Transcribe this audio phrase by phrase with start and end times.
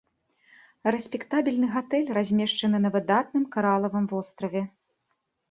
[0.95, 4.61] Рэспектабельны гатэль, размешчаны на выдатным каралавым востраве.